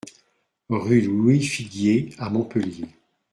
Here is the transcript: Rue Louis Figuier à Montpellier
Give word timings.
Rue 0.71 1.01
Louis 1.01 1.43
Figuier 1.43 2.09
à 2.17 2.31
Montpellier 2.31 2.87